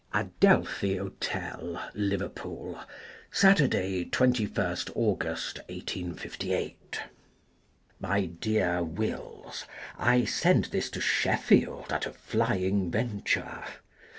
[0.15, 2.79] Adelphi Hotel, Liverpool,
[3.29, 7.01] Saturday, Twenty first August, 1858.
[7.99, 9.65] My Dear Wills:—
[9.99, 13.63] I send this to Sheffield at a flying venture.